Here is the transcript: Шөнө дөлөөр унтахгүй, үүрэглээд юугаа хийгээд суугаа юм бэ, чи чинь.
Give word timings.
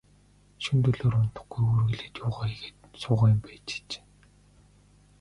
Шөнө 0.63 0.81
дөлөөр 0.95 1.15
унтахгүй, 1.17 1.63
үүрэглээд 1.67 2.15
юугаа 2.23 2.47
хийгээд 2.49 2.77
суугаа 3.01 3.29
юм 3.33 3.39
бэ, 3.43 3.51
чи 3.67 3.77
чинь. 3.89 4.07